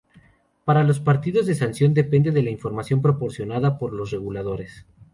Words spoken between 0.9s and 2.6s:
partidos de sanción depende de la